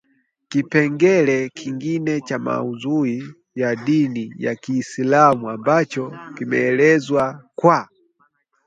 [0.49, 3.23] Kipengee kingine cha maudhui
[3.55, 7.89] ya dini ya Kiislamu ambacho kimeelezwa kwa